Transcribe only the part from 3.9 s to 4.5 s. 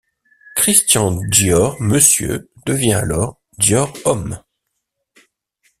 Homme.